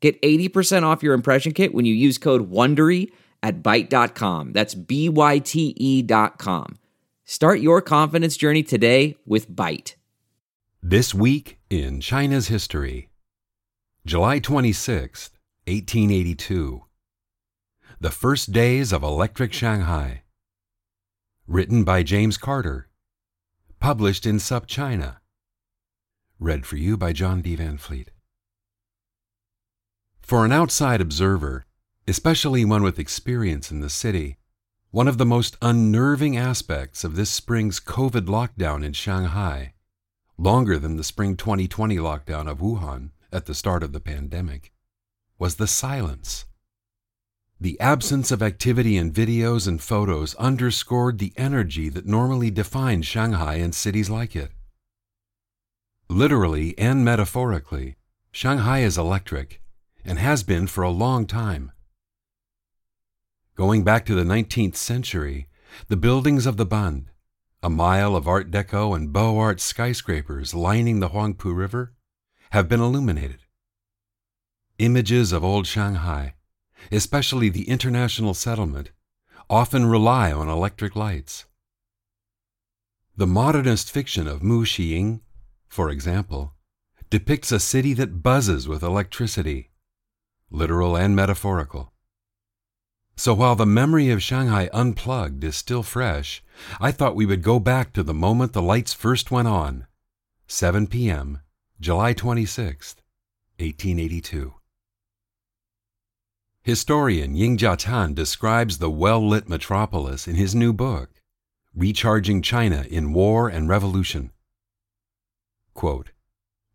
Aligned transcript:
Get 0.00 0.20
80% 0.22 0.84
off 0.84 1.02
your 1.02 1.14
impression 1.14 1.52
kit 1.52 1.74
when 1.74 1.84
you 1.84 1.94
use 1.94 2.18
code 2.18 2.50
WONDERY 2.50 3.10
at 3.42 3.62
Byte.com. 3.62 4.52
That's 4.52 4.74
B-Y-T-E 4.74 6.02
dot 6.02 6.38
com. 6.38 6.78
Start 7.24 7.60
your 7.60 7.82
confidence 7.82 8.36
journey 8.36 8.62
today 8.62 9.16
with 9.26 9.50
Byte. 9.50 9.94
This 10.82 11.14
week 11.14 11.58
in 11.68 12.00
China's 12.00 12.48
history. 12.48 13.10
July 14.06 14.38
26, 14.38 15.30
1882. 15.66 16.84
The 18.00 18.10
first 18.10 18.52
days 18.52 18.92
of 18.92 19.02
electric 19.02 19.52
Shanghai. 19.52 20.22
Written 21.46 21.84
by 21.84 22.02
James 22.02 22.38
Carter. 22.38 22.88
Published 23.80 24.24
in 24.24 24.36
SupChina 24.36 25.16
Read 26.40 26.66
for 26.66 26.76
you 26.76 26.96
by 26.96 27.12
John 27.12 27.42
D. 27.42 27.56
Van 27.56 27.78
Fleet. 27.78 28.12
For 30.28 30.44
an 30.44 30.52
outside 30.52 31.00
observer, 31.00 31.64
especially 32.06 32.62
one 32.62 32.82
with 32.82 32.98
experience 32.98 33.70
in 33.70 33.80
the 33.80 33.88
city, 33.88 34.36
one 34.90 35.08
of 35.08 35.16
the 35.16 35.24
most 35.24 35.56
unnerving 35.62 36.36
aspects 36.36 37.02
of 37.02 37.16
this 37.16 37.30
spring's 37.30 37.80
COVID 37.80 38.26
lockdown 38.26 38.84
in 38.84 38.92
Shanghai, 38.92 39.72
longer 40.36 40.78
than 40.78 40.96
the 40.96 41.02
spring 41.02 41.34
2020 41.34 41.96
lockdown 41.96 42.46
of 42.46 42.58
Wuhan 42.58 43.12
at 43.32 43.46
the 43.46 43.54
start 43.54 43.82
of 43.82 43.94
the 43.94 44.00
pandemic, 44.00 44.70
was 45.38 45.54
the 45.54 45.66
silence. 45.66 46.44
The 47.58 47.80
absence 47.80 48.30
of 48.30 48.42
activity 48.42 48.98
in 48.98 49.10
videos 49.10 49.66
and 49.66 49.80
photos 49.80 50.34
underscored 50.34 51.20
the 51.20 51.32
energy 51.38 51.88
that 51.88 52.04
normally 52.04 52.50
defines 52.50 53.06
Shanghai 53.06 53.54
and 53.54 53.74
cities 53.74 54.10
like 54.10 54.36
it. 54.36 54.50
Literally 56.10 56.78
and 56.78 57.02
metaphorically, 57.02 57.96
Shanghai 58.30 58.80
is 58.80 58.98
electric 58.98 59.62
and 60.04 60.18
has 60.18 60.42
been 60.42 60.66
for 60.66 60.82
a 60.82 60.90
long 60.90 61.26
time. 61.26 61.72
Going 63.54 63.84
back 63.84 64.06
to 64.06 64.14
the 64.14 64.24
19th 64.24 64.76
century, 64.76 65.48
the 65.88 65.96
buildings 65.96 66.46
of 66.46 66.56
the 66.56 66.66
Bund, 66.66 67.10
a 67.62 67.68
mile 67.68 68.14
of 68.14 68.28
Art 68.28 68.50
Deco 68.50 68.94
and 68.94 69.12
Beaux 69.12 69.36
Art 69.36 69.60
skyscrapers 69.60 70.54
lining 70.54 71.00
the 71.00 71.08
Huangpu 71.08 71.56
River, 71.56 71.92
have 72.50 72.68
been 72.68 72.80
illuminated. 72.80 73.40
Images 74.78 75.32
of 75.32 75.44
old 75.44 75.66
Shanghai, 75.66 76.34
especially 76.92 77.48
the 77.48 77.68
international 77.68 78.32
settlement, 78.32 78.90
often 79.50 79.86
rely 79.86 80.30
on 80.30 80.48
electric 80.48 80.94
lights. 80.94 81.46
The 83.16 83.26
modernist 83.26 83.90
fiction 83.90 84.28
of 84.28 84.42
Mu 84.42 84.64
Shiying, 84.64 85.20
for 85.66 85.90
example, 85.90 86.54
depicts 87.10 87.50
a 87.50 87.58
city 87.58 87.92
that 87.94 88.22
buzzes 88.22 88.68
with 88.68 88.82
electricity 88.84 89.70
literal 90.50 90.96
and 90.96 91.14
metaphorical. 91.14 91.92
So 93.16 93.34
while 93.34 93.56
the 93.56 93.66
memory 93.66 94.10
of 94.10 94.22
Shanghai 94.22 94.70
unplugged 94.72 95.42
is 95.42 95.56
still 95.56 95.82
fresh, 95.82 96.42
I 96.80 96.92
thought 96.92 97.16
we 97.16 97.26
would 97.26 97.42
go 97.42 97.58
back 97.58 97.92
to 97.94 98.02
the 98.02 98.14
moment 98.14 98.52
the 98.52 98.62
lights 98.62 98.94
first 98.94 99.30
went 99.30 99.48
on 99.48 99.86
7 100.46 100.86
p.m., 100.86 101.40
July 101.80 102.12
26, 102.12 102.96
1882. 103.58 104.54
Historian 106.62 107.34
Ying 107.34 107.56
Jiatan 107.56 108.14
describes 108.14 108.78
the 108.78 108.90
well 108.90 109.26
lit 109.26 109.48
metropolis 109.48 110.28
in 110.28 110.36
his 110.36 110.54
new 110.54 110.72
book, 110.72 111.10
Recharging 111.74 112.40
China 112.42 112.84
in 112.88 113.12
War 113.12 113.48
and 113.48 113.68
Revolution. 113.68 114.30
Quote, 115.74 116.10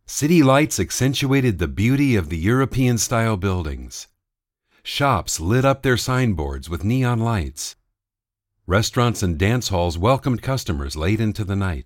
City 0.05 0.43
lights 0.43 0.81
accentuated 0.81 1.59
the 1.59 1.67
beauty 1.67 2.15
of 2.15 2.27
the 2.27 2.37
European 2.37 2.97
style 2.97 3.37
buildings. 3.37 4.07
Shops 4.83 5.39
lit 5.39 5.63
up 5.63 5.81
their 5.81 5.95
signboards 5.95 6.69
with 6.69 6.83
neon 6.83 7.19
lights. 7.19 7.77
Restaurants 8.67 9.23
and 9.23 9.37
dance 9.37 9.69
halls 9.69 9.97
welcomed 9.97 10.41
customers 10.41 10.97
late 10.97 11.21
into 11.21 11.45
the 11.45 11.55
night. 11.55 11.85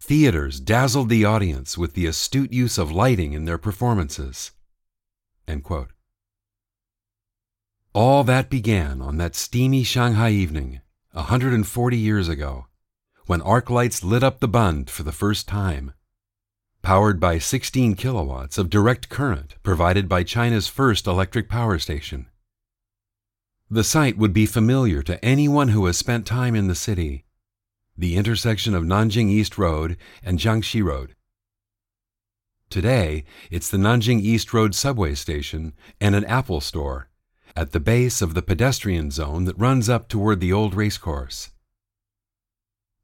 Theaters 0.00 0.60
dazzled 0.60 1.10
the 1.10 1.26
audience 1.26 1.76
with 1.76 1.92
the 1.92 2.06
astute 2.06 2.54
use 2.54 2.78
of 2.78 2.90
lighting 2.90 3.34
in 3.34 3.44
their 3.44 3.58
performances. 3.58 4.52
All 7.92 8.24
that 8.24 8.48
began 8.48 9.02
on 9.02 9.18
that 9.18 9.36
steamy 9.36 9.84
Shanghai 9.84 10.30
evening, 10.30 10.80
a 11.12 11.18
140 11.18 11.98
years 11.98 12.28
ago, 12.30 12.66
when 13.26 13.42
arc 13.42 13.68
lights 13.68 14.02
lit 14.02 14.22
up 14.22 14.40
the 14.40 14.48
Bund 14.48 14.88
for 14.88 15.02
the 15.02 15.12
first 15.12 15.46
time 15.46 15.92
powered 16.82 17.20
by 17.20 17.38
16 17.38 17.94
kilowatts 17.94 18.58
of 18.58 18.70
direct 18.70 19.08
current 19.08 19.54
provided 19.62 20.08
by 20.08 20.22
China's 20.22 20.68
first 20.68 21.06
electric 21.06 21.48
power 21.48 21.78
station. 21.78 22.26
The 23.70 23.84
site 23.84 24.18
would 24.18 24.32
be 24.32 24.46
familiar 24.46 25.02
to 25.02 25.24
anyone 25.24 25.68
who 25.68 25.86
has 25.86 25.96
spent 25.96 26.26
time 26.26 26.54
in 26.54 26.66
the 26.66 26.74
city, 26.74 27.24
the 27.96 28.16
intersection 28.16 28.74
of 28.74 28.84
Nanjing 28.84 29.28
East 29.28 29.58
Road 29.58 29.96
and 30.22 30.38
Jiangxi 30.38 30.82
Road. 30.82 31.14
Today, 32.70 33.24
it's 33.50 33.68
the 33.68 33.78
Nanjing 33.78 34.20
East 34.20 34.52
Road 34.54 34.74
subway 34.74 35.14
station 35.14 35.74
and 36.00 36.14
an 36.14 36.24
Apple 36.24 36.60
store 36.60 37.08
at 37.54 37.72
the 37.72 37.80
base 37.80 38.22
of 38.22 38.34
the 38.34 38.42
pedestrian 38.42 39.10
zone 39.10 39.44
that 39.44 39.58
runs 39.58 39.88
up 39.88 40.08
toward 40.08 40.40
the 40.40 40.52
old 40.52 40.74
racecourse. 40.74 41.50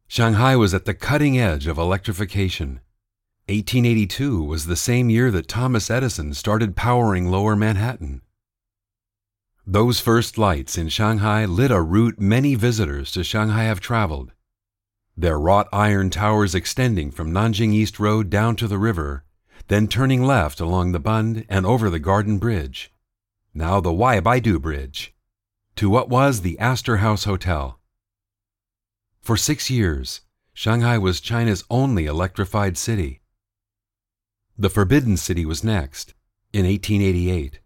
Shanghai 0.08 0.54
was 0.56 0.72
at 0.72 0.84
the 0.84 0.94
cutting 0.94 1.36
edge 1.38 1.66
of 1.66 1.78
electrification 1.78 2.80
1882 3.48 4.42
was 4.42 4.66
the 4.66 4.74
same 4.74 5.08
year 5.08 5.30
that 5.30 5.46
Thomas 5.46 5.88
Edison 5.88 6.34
started 6.34 6.74
powering 6.74 7.30
lower 7.30 7.54
Manhattan. 7.54 8.22
Those 9.64 10.00
first 10.00 10.36
lights 10.36 10.76
in 10.76 10.88
Shanghai 10.88 11.44
lit 11.44 11.70
a 11.70 11.80
route 11.80 12.18
many 12.18 12.56
visitors 12.56 13.12
to 13.12 13.22
Shanghai 13.22 13.62
have 13.62 13.78
traveled. 13.78 14.32
Their 15.16 15.38
wrought 15.38 15.68
iron 15.72 16.10
towers 16.10 16.56
extending 16.56 17.12
from 17.12 17.30
Nanjing 17.30 17.72
East 17.72 18.00
Road 18.00 18.30
down 18.30 18.56
to 18.56 18.66
the 18.66 18.78
river, 18.78 19.22
then 19.68 19.86
turning 19.86 20.24
left 20.24 20.58
along 20.58 20.90
the 20.90 20.98
Bund 20.98 21.46
and 21.48 21.64
over 21.64 21.88
the 21.88 22.00
Garden 22.00 22.38
Bridge, 22.38 22.92
now 23.54 23.78
the 23.78 23.92
Wai 23.92 24.18
Baidu 24.20 24.60
Bridge, 24.60 25.14
to 25.76 25.88
what 25.88 26.08
was 26.08 26.40
the 26.40 26.58
Astor 26.58 26.96
House 26.96 27.22
Hotel. 27.22 27.78
For 29.20 29.36
six 29.36 29.70
years, 29.70 30.22
Shanghai 30.52 30.98
was 30.98 31.20
China's 31.20 31.62
only 31.70 32.06
electrified 32.06 32.76
city. 32.76 33.20
The 34.58 34.70
Forbidden 34.70 35.18
City 35.18 35.44
was 35.44 35.62
next, 35.62 36.14
in 36.50 36.64
1888, 36.64 37.60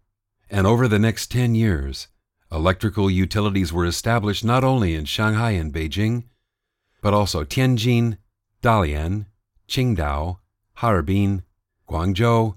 and 0.49 0.67
over 0.67 0.89
the 0.89 0.99
next 0.99 1.31
10 1.31 1.55
years, 1.55 2.09
electrical 2.51 3.09
utilities 3.09 3.71
were 3.71 3.85
established 3.85 4.43
not 4.43 4.65
only 4.65 4.93
in 4.93 5.05
Shanghai 5.05 5.51
and 5.51 5.73
Beijing, 5.73 6.25
but 7.01 7.13
also 7.13 7.45
Tianjin, 7.45 8.17
Dalian, 8.61 9.27
Qingdao, 9.69 10.39
Harbin, 10.79 11.43
Guangzhou, 11.87 12.55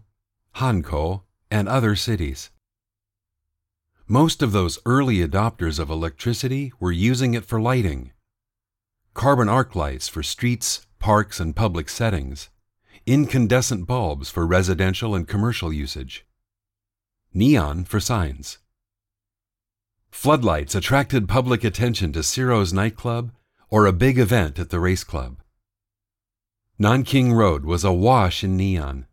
Hankou, 0.56 1.22
and 1.48 1.68
other 1.68 1.94
cities. 1.94 2.50
Most 4.08 4.42
of 4.42 4.50
those 4.50 4.80
early 4.84 5.18
adopters 5.18 5.78
of 5.78 5.90
electricity 5.90 6.72
were 6.80 6.90
using 6.90 7.34
it 7.34 7.44
for 7.44 7.60
lighting. 7.60 8.10
Carbon 9.14 9.48
arc 9.48 9.76
lights 9.76 10.08
for 10.08 10.24
streets, 10.24 10.88
parks, 10.98 11.38
and 11.38 11.54
public 11.54 11.88
settings 11.88 12.50
incandescent 13.06 13.86
bulbs 13.86 14.30
for 14.30 14.46
residential 14.46 15.14
and 15.14 15.28
commercial 15.28 15.70
usage, 15.72 16.26
neon 17.34 17.84
for 17.84 18.00
signs. 18.00 18.58
Floodlights 20.10 20.74
attracted 20.74 21.28
public 21.28 21.64
attention 21.64 22.12
to 22.12 22.22
Ciro's 22.22 22.72
nightclub 22.72 23.32
or 23.68 23.84
a 23.84 23.92
big 23.92 24.18
event 24.18 24.58
at 24.58 24.70
the 24.70 24.80
race 24.80 25.04
club. 25.04 25.40
Nanking 26.78 27.32
Road 27.32 27.66
was 27.66 27.84
awash 27.84 28.42
in 28.42 28.56
neon. 28.56 29.06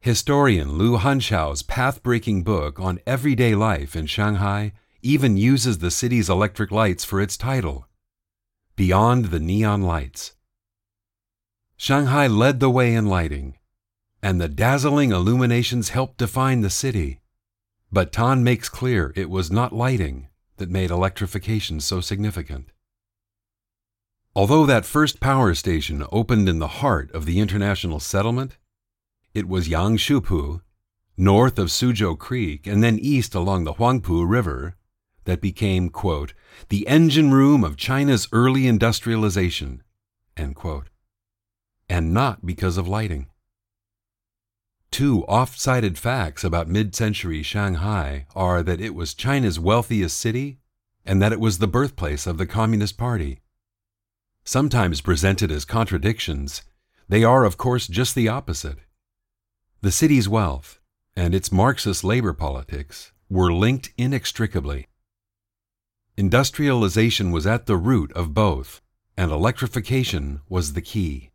Historian 0.00 0.72
Lu 0.72 0.98
Hanchao's 0.98 1.62
path 1.62 2.02
breaking 2.02 2.42
book 2.42 2.78
on 2.78 3.00
everyday 3.06 3.54
life 3.54 3.96
in 3.96 4.06
Shanghai 4.06 4.72
even 5.02 5.36
uses 5.36 5.78
the 5.78 5.90
city's 5.90 6.28
electric 6.28 6.70
lights 6.70 7.04
for 7.04 7.20
its 7.20 7.36
title 7.36 7.86
Beyond 8.76 9.26
the 9.26 9.40
Neon 9.40 9.82
Lights. 9.82 10.32
Shanghai 11.82 12.26
led 12.26 12.60
the 12.60 12.68
way 12.68 12.94
in 12.94 13.06
lighting, 13.06 13.56
and 14.22 14.38
the 14.38 14.50
dazzling 14.50 15.12
illuminations 15.12 15.88
helped 15.88 16.18
define 16.18 16.60
the 16.60 16.68
city. 16.68 17.20
But 17.90 18.12
Tan 18.12 18.44
makes 18.44 18.68
clear 18.68 19.14
it 19.16 19.30
was 19.30 19.50
not 19.50 19.72
lighting 19.72 20.28
that 20.58 20.68
made 20.68 20.90
electrification 20.90 21.80
so 21.80 22.02
significant. 22.02 22.68
Although 24.36 24.66
that 24.66 24.84
first 24.84 25.20
power 25.20 25.54
station 25.54 26.04
opened 26.12 26.50
in 26.50 26.58
the 26.58 26.82
heart 26.84 27.10
of 27.12 27.24
the 27.24 27.40
international 27.40 27.98
settlement, 27.98 28.58
it 29.32 29.48
was 29.48 29.66
Yangshupu, 29.66 30.60
north 31.16 31.58
of 31.58 31.68
Suzhou 31.68 32.18
Creek 32.18 32.66
and 32.66 32.84
then 32.84 32.98
east 32.98 33.34
along 33.34 33.64
the 33.64 33.72
Huangpu 33.72 34.28
River, 34.28 34.76
that 35.24 35.40
became, 35.40 35.88
quote, 35.88 36.34
the 36.68 36.86
engine 36.86 37.30
room 37.30 37.64
of 37.64 37.78
China's 37.78 38.28
early 38.32 38.66
industrialization, 38.66 39.82
end 40.36 40.56
quote, 40.56 40.90
and 41.90 42.14
not 42.14 42.46
because 42.46 42.78
of 42.78 42.86
lighting. 42.86 43.26
Two 44.92 45.24
oft 45.26 45.60
cited 45.60 45.98
facts 45.98 46.44
about 46.44 46.68
mid 46.68 46.94
century 46.94 47.42
Shanghai 47.42 48.26
are 48.34 48.62
that 48.62 48.80
it 48.80 48.94
was 48.94 49.12
China's 49.12 49.58
wealthiest 49.58 50.16
city 50.16 50.60
and 51.04 51.20
that 51.20 51.32
it 51.32 51.40
was 51.40 51.58
the 51.58 51.66
birthplace 51.66 52.28
of 52.28 52.38
the 52.38 52.46
Communist 52.46 52.96
Party. 52.96 53.40
Sometimes 54.44 55.00
presented 55.00 55.50
as 55.50 55.64
contradictions, 55.64 56.62
they 57.08 57.24
are, 57.24 57.44
of 57.44 57.56
course, 57.56 57.88
just 57.88 58.14
the 58.14 58.28
opposite. 58.28 58.78
The 59.80 59.90
city's 59.90 60.28
wealth 60.28 60.80
and 61.16 61.34
its 61.34 61.50
Marxist 61.50 62.04
labor 62.04 62.32
politics 62.32 63.10
were 63.28 63.52
linked 63.52 63.92
inextricably. 63.98 64.86
Industrialization 66.16 67.32
was 67.32 67.46
at 67.46 67.66
the 67.66 67.76
root 67.76 68.12
of 68.12 68.34
both, 68.34 68.80
and 69.16 69.32
electrification 69.32 70.40
was 70.48 70.74
the 70.74 70.82
key. 70.82 71.29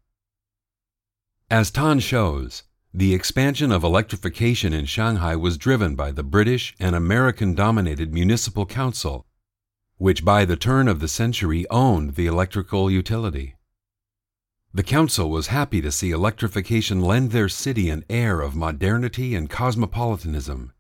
As 1.50 1.70
Tan 1.70 2.00
shows, 2.00 2.64
the 2.92 3.14
expansion 3.14 3.72
of 3.72 3.84
electrification 3.84 4.74
in 4.74 4.86
Shanghai 4.86 5.36
was 5.36 5.60
driven 5.60 5.96
by 5.96 6.12
the 6.12 6.24
British 6.24 6.76
and 6.80 6.96
American 6.96 7.54
dominated 7.54 8.12
Municipal 8.12 8.66
Council, 8.66 9.28
which 9.98 10.26
by 10.26 10.44
the 10.44 10.56
turn 10.56 10.88
of 10.88 11.00
the 11.00 11.08
century 11.08 11.68
owned 11.70 12.16
the 12.16 12.26
electrical 12.26 12.90
utility. 12.90 13.56
The 14.74 14.82
council 14.82 15.30
was 15.30 15.48
happy 15.48 15.82
to 15.82 15.92
see 15.92 16.10
electrification 16.10 17.00
lend 17.00 17.30
their 17.30 17.48
city 17.48 17.92
an 17.92 18.06
air 18.10 18.42
of 18.42 18.56
modernity 18.56 19.36
and 19.36 19.48
cosmopolitanism. 19.48 20.74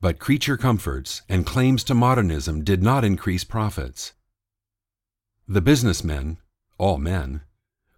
But 0.00 0.20
creature 0.20 0.56
comforts 0.56 1.22
and 1.28 1.44
claims 1.44 1.82
to 1.84 1.94
modernism 1.94 2.62
did 2.62 2.80
not 2.80 3.04
increase 3.04 3.42
profits. 3.42 4.12
The 5.48 5.60
businessmen, 5.60 6.38
all 6.78 6.96
men, 6.96 7.40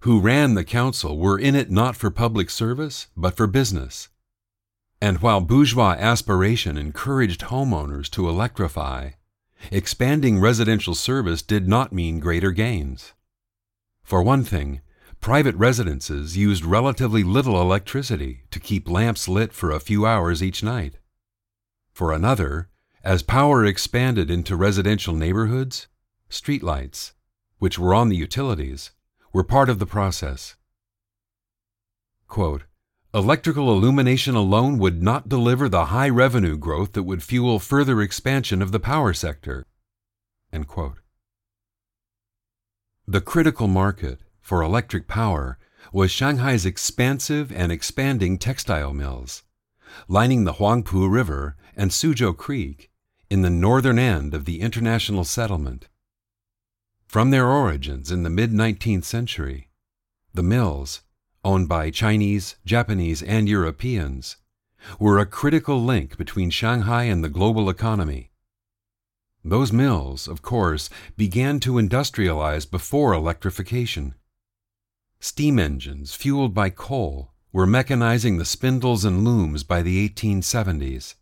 who 0.06 0.20
ran 0.20 0.54
the 0.54 0.62
council 0.62 1.18
were 1.18 1.36
in 1.36 1.56
it 1.56 1.68
not 1.68 1.96
for 1.96 2.12
public 2.12 2.48
service, 2.48 3.08
but 3.16 3.36
for 3.36 3.48
business. 3.48 4.08
And 5.00 5.18
while 5.18 5.40
bourgeois 5.40 5.96
aspiration 5.98 6.78
encouraged 6.78 7.40
homeowners 7.40 8.08
to 8.10 8.28
electrify, 8.28 9.10
expanding 9.72 10.38
residential 10.38 10.94
service 10.94 11.42
did 11.42 11.66
not 11.66 11.92
mean 11.92 12.20
greater 12.20 12.52
gains. 12.52 13.14
For 14.04 14.22
one 14.22 14.44
thing, 14.44 14.80
private 15.20 15.56
residences 15.56 16.36
used 16.36 16.64
relatively 16.64 17.24
little 17.24 17.60
electricity 17.60 18.44
to 18.52 18.60
keep 18.60 18.88
lamps 18.88 19.26
lit 19.26 19.52
for 19.52 19.72
a 19.72 19.80
few 19.80 20.06
hours 20.06 20.40
each 20.40 20.62
night. 20.62 20.98
For 21.92 22.12
another, 22.12 22.68
as 23.02 23.24
power 23.24 23.66
expanded 23.66 24.30
into 24.30 24.54
residential 24.54 25.16
neighborhoods, 25.16 25.88
streetlights, 26.30 27.10
which 27.58 27.76
were 27.76 27.92
on 27.92 28.08
the 28.08 28.16
utilities, 28.16 28.92
were 29.36 29.44
part 29.44 29.68
of 29.68 29.78
the 29.78 29.84
process. 29.84 30.56
Quote, 32.26 32.62
Electrical 33.12 33.70
illumination 33.70 34.34
alone 34.34 34.78
would 34.78 35.02
not 35.02 35.28
deliver 35.28 35.68
the 35.68 35.86
high 35.86 36.08
revenue 36.08 36.56
growth 36.56 36.94
that 36.94 37.02
would 37.02 37.22
fuel 37.22 37.58
further 37.58 38.00
expansion 38.00 38.62
of 38.62 38.72
the 38.72 38.80
power 38.80 39.12
sector. 39.12 39.66
The 43.06 43.20
critical 43.20 43.68
market 43.68 44.20
for 44.40 44.62
electric 44.62 45.06
power 45.06 45.58
was 45.92 46.10
Shanghai's 46.10 46.64
expansive 46.64 47.52
and 47.52 47.70
expanding 47.70 48.38
textile 48.38 48.94
mills, 48.94 49.42
lining 50.08 50.44
the 50.44 50.54
Huangpu 50.54 51.12
River 51.12 51.58
and 51.76 51.90
Suzhou 51.90 52.34
Creek 52.34 52.90
in 53.28 53.42
the 53.42 53.50
northern 53.50 53.98
end 53.98 54.32
of 54.32 54.46
the 54.46 54.62
international 54.62 55.24
settlement. 55.24 55.88
From 57.06 57.30
their 57.30 57.46
origins 57.46 58.10
in 58.10 58.24
the 58.24 58.30
mid 58.30 58.52
19th 58.52 59.04
century, 59.04 59.70
the 60.34 60.42
mills, 60.42 61.02
owned 61.44 61.68
by 61.68 61.90
Chinese, 61.90 62.56
Japanese, 62.66 63.22
and 63.22 63.48
Europeans, 63.48 64.36
were 64.98 65.18
a 65.18 65.26
critical 65.26 65.82
link 65.82 66.18
between 66.18 66.50
Shanghai 66.50 67.04
and 67.04 67.22
the 67.22 67.28
global 67.28 67.70
economy. 67.70 68.32
Those 69.44 69.72
mills, 69.72 70.26
of 70.26 70.42
course, 70.42 70.90
began 71.16 71.60
to 71.60 71.74
industrialize 71.74 72.68
before 72.68 73.14
electrification. 73.14 74.14
Steam 75.20 75.58
engines 75.58 76.14
fueled 76.14 76.52
by 76.52 76.70
coal 76.70 77.32
were 77.52 77.66
mechanizing 77.66 78.38
the 78.38 78.44
spindles 78.44 79.04
and 79.04 79.24
looms 79.24 79.62
by 79.62 79.80
the 79.80 80.08
1870s. 80.08 81.14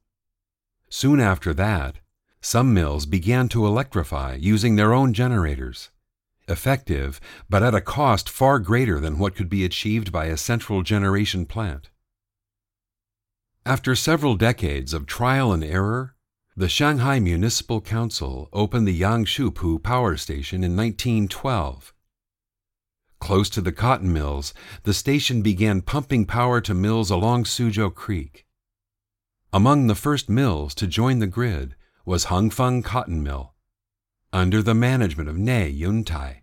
Soon 0.88 1.20
after 1.20 1.52
that, 1.54 1.96
some 2.44 2.74
mills 2.74 3.06
began 3.06 3.48
to 3.48 3.66
electrify 3.66 4.36
using 4.38 4.76
their 4.76 4.92
own 4.92 5.14
generators. 5.14 5.88
Effective, 6.46 7.18
but 7.48 7.62
at 7.62 7.74
a 7.74 7.80
cost 7.80 8.28
far 8.28 8.58
greater 8.58 9.00
than 9.00 9.18
what 9.18 9.34
could 9.34 9.48
be 9.48 9.64
achieved 9.64 10.12
by 10.12 10.26
a 10.26 10.36
central 10.36 10.82
generation 10.82 11.46
plant. 11.46 11.88
After 13.64 13.94
several 13.94 14.36
decades 14.36 14.92
of 14.92 15.06
trial 15.06 15.54
and 15.54 15.64
error, 15.64 16.16
the 16.54 16.68
Shanghai 16.68 17.18
Municipal 17.18 17.80
Council 17.80 18.50
opened 18.52 18.86
the 18.86 19.00
Yangshupu 19.00 19.82
power 19.82 20.18
station 20.18 20.62
in 20.62 20.76
1912. 20.76 21.94
Close 23.20 23.48
to 23.48 23.62
the 23.62 23.72
cotton 23.72 24.12
mills, 24.12 24.52
the 24.82 24.92
station 24.92 25.40
began 25.40 25.80
pumping 25.80 26.26
power 26.26 26.60
to 26.60 26.74
mills 26.74 27.10
along 27.10 27.44
Suzhou 27.44 27.94
Creek. 27.94 28.44
Among 29.50 29.86
the 29.86 29.94
first 29.94 30.28
mills 30.28 30.74
to 30.74 30.86
join 30.86 31.20
the 31.20 31.26
grid 31.26 31.74
was 32.04 32.26
Hengfeng 32.26 32.84
Cotton 32.84 33.22
Mill, 33.22 33.54
under 34.32 34.62
the 34.62 34.74
management 34.74 35.28
of 35.28 35.38
Nie 35.38 35.72
Yuntai, 35.72 36.42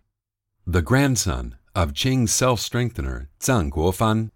the 0.66 0.82
grandson 0.82 1.56
of 1.74 1.92
Qing's 1.92 2.32
self-strengthener 2.32 3.28
Zeng 3.40 3.70
Guofan. 3.70 4.30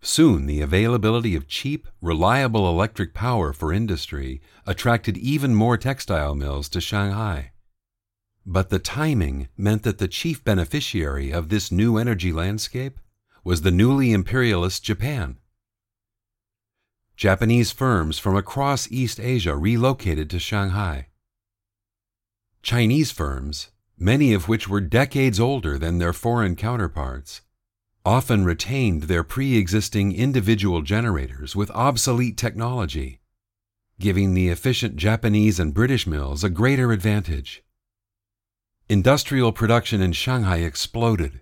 Soon 0.00 0.46
the 0.46 0.60
availability 0.60 1.34
of 1.34 1.48
cheap, 1.48 1.88
reliable 2.00 2.68
electric 2.68 3.14
power 3.14 3.52
for 3.52 3.72
industry 3.72 4.40
attracted 4.66 5.16
even 5.16 5.54
more 5.54 5.78
textile 5.78 6.34
mills 6.34 6.68
to 6.68 6.80
Shanghai. 6.80 7.52
But 8.44 8.70
the 8.70 8.80
timing 8.80 9.48
meant 9.56 9.84
that 9.84 9.98
the 9.98 10.08
chief 10.08 10.42
beneficiary 10.42 11.30
of 11.30 11.48
this 11.48 11.70
new 11.70 11.96
energy 11.96 12.32
landscape 12.32 12.98
was 13.44 13.62
the 13.62 13.70
newly 13.70 14.12
imperialist 14.12 14.82
Japan. 14.82 15.38
Japanese 17.16 17.70
firms 17.70 18.18
from 18.18 18.36
across 18.36 18.90
East 18.90 19.20
Asia 19.20 19.56
relocated 19.56 20.30
to 20.30 20.38
Shanghai. 20.38 21.08
Chinese 22.62 23.10
firms, 23.10 23.68
many 23.98 24.32
of 24.32 24.48
which 24.48 24.68
were 24.68 24.80
decades 24.80 25.38
older 25.38 25.78
than 25.78 25.98
their 25.98 26.12
foreign 26.12 26.56
counterparts, 26.56 27.42
often 28.04 28.44
retained 28.44 29.04
their 29.04 29.22
pre 29.22 29.56
existing 29.56 30.12
individual 30.12 30.82
generators 30.82 31.54
with 31.54 31.70
obsolete 31.70 32.36
technology, 32.36 33.20
giving 34.00 34.34
the 34.34 34.48
efficient 34.48 34.96
Japanese 34.96 35.60
and 35.60 35.74
British 35.74 36.06
mills 36.06 36.42
a 36.42 36.50
greater 36.50 36.92
advantage. 36.92 37.62
Industrial 38.88 39.52
production 39.52 40.00
in 40.00 40.12
Shanghai 40.12 40.58
exploded, 40.58 41.40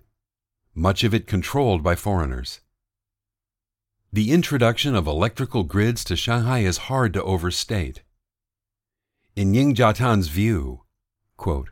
much 0.73 1.03
of 1.03 1.13
it 1.13 1.27
controlled 1.27 1.83
by 1.83 1.95
foreigners. 1.95 2.60
The 4.13 4.31
introduction 4.31 4.93
of 4.93 5.07
electrical 5.07 5.63
grids 5.63 6.03
to 6.03 6.17
Shanghai 6.17 6.59
is 6.59 6.89
hard 6.89 7.13
to 7.13 7.23
overstate. 7.23 8.01
In 9.37 9.53
Ying 9.53 9.73
Jiatan's 9.73 10.27
view, 10.27 10.81
quote, 11.37 11.69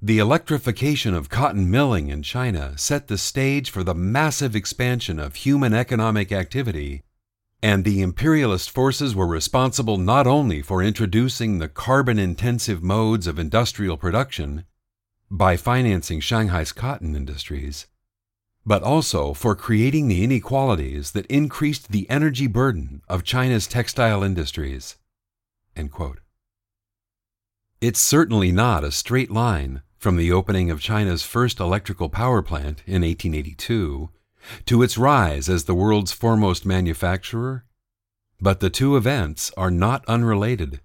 the 0.00 0.18
electrification 0.18 1.14
of 1.14 1.28
cotton 1.28 1.70
milling 1.70 2.08
in 2.08 2.24
China 2.24 2.76
set 2.76 3.06
the 3.06 3.16
stage 3.16 3.70
for 3.70 3.84
the 3.84 3.94
massive 3.94 4.56
expansion 4.56 5.20
of 5.20 5.36
human 5.36 5.72
economic 5.72 6.32
activity, 6.32 7.04
and 7.62 7.84
the 7.84 8.02
imperialist 8.02 8.68
forces 8.68 9.14
were 9.14 9.28
responsible 9.28 9.98
not 9.98 10.26
only 10.26 10.62
for 10.62 10.82
introducing 10.82 11.58
the 11.58 11.68
carbon 11.68 12.18
intensive 12.18 12.82
modes 12.82 13.28
of 13.28 13.38
industrial 13.38 13.96
production 13.96 14.64
by 15.30 15.56
financing 15.56 16.18
Shanghai's 16.18 16.72
cotton 16.72 17.14
industries, 17.14 17.86
but 18.64 18.82
also 18.82 19.34
for 19.34 19.56
creating 19.56 20.08
the 20.08 20.22
inequalities 20.22 21.12
that 21.12 21.26
increased 21.26 21.90
the 21.90 22.08
energy 22.08 22.46
burden 22.46 23.02
of 23.08 23.24
China's 23.24 23.66
textile 23.66 24.22
industries. 24.22 24.96
It's 27.80 28.00
certainly 28.00 28.52
not 28.52 28.84
a 28.84 28.92
straight 28.92 29.30
line 29.30 29.82
from 29.98 30.16
the 30.16 30.30
opening 30.30 30.70
of 30.70 30.80
China's 30.80 31.22
first 31.22 31.58
electrical 31.58 32.08
power 32.08 32.42
plant 32.42 32.82
in 32.86 33.02
1882 33.02 34.10
to 34.66 34.82
its 34.82 34.98
rise 34.98 35.48
as 35.48 35.64
the 35.64 35.74
world's 35.74 36.12
foremost 36.12 36.66
manufacturer, 36.66 37.64
but 38.40 38.60
the 38.60 38.70
two 38.70 38.96
events 38.96 39.50
are 39.56 39.70
not 39.70 40.04
unrelated. 40.06 40.80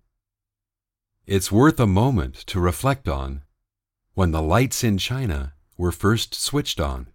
It's 1.25 1.51
worth 1.51 1.79
a 1.79 1.88
moment 1.88 2.36
to 2.48 2.60
reflect 2.60 3.07
on 3.07 3.41
when 4.13 4.31
the 4.31 4.41
lights 4.41 4.84
in 4.84 4.98
China 4.98 5.53
were 5.77 5.91
first 5.91 6.34
switched 6.34 6.79
on. 6.79 7.07